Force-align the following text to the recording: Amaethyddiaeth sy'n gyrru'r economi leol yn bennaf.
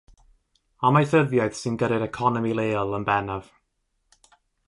Amaethyddiaeth 0.87 1.59
sy'n 1.59 1.77
gyrru'r 1.83 2.07
economi 2.07 2.55
leol 2.61 2.97
yn 3.01 3.07
bennaf. 3.11 3.53